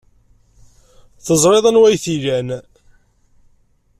Teẓriḍ 1.25 1.65
anwa 1.69 1.85
ay 1.87 1.97
t-ilan. 2.03 2.49